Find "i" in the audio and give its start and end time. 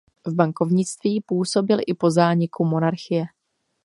1.87-1.93